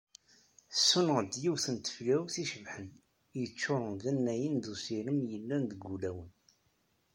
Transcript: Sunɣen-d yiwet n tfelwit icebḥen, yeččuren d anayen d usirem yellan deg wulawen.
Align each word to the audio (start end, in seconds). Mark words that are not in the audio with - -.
Sunɣen-d 0.87 1.33
yiwet 1.43 1.65
n 1.75 1.77
tfelwit 1.77 2.35
icebḥen, 2.43 2.87
yeččuren 3.39 3.93
d 4.03 4.05
anayen 4.11 4.55
d 4.63 4.65
usirem 4.73 5.19
yellan 5.31 5.63
deg 5.71 5.81
wulawen. 5.87 6.31